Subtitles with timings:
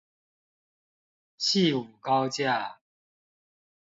[1.37, 2.79] 汐五高架